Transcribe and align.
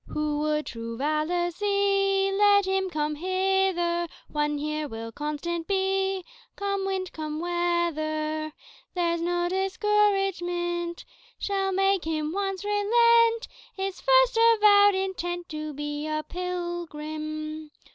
"Who 0.07 0.39
would 0.39 0.65
true 0.65 0.97
valor 0.97 1.51
see, 1.51 2.31
Let 2.35 2.65
him 2.65 2.89
come 2.89 3.13
hither; 3.13 4.07
One 4.29 4.57
here 4.57 4.87
will 4.87 5.11
constant 5.11 5.67
be, 5.67 6.25
Come 6.55 6.87
wind, 6.87 7.13
come 7.13 7.39
weather; 7.39 8.51
There's 8.95 9.21
no 9.21 9.47
discouragement 9.47 11.05
Shall 11.37 11.71
make 11.71 12.05
him 12.05 12.31
once 12.31 12.65
relent 12.65 13.47
His 13.75 14.01
first 14.01 14.39
avowed 14.55 14.95
intent 14.95 15.47
To 15.49 15.71
be 15.71 16.07
a 16.07 16.23
pilgrim. 16.27 17.69